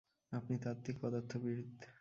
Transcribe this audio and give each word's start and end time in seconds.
আপনি 0.31 0.55
তাত্ত্বিক 0.57 0.95
পদার্থবিদ। 1.01 1.69